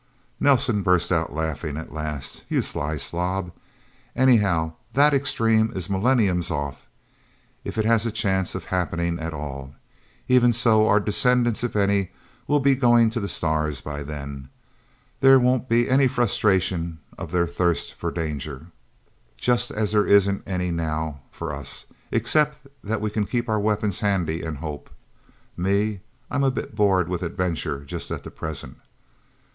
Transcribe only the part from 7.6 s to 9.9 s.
if it has a chance of happening, at all.